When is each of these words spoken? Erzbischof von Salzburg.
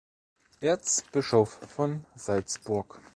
Erzbischof 0.61 1.59
von 1.75 2.05
Salzburg. 2.15 2.99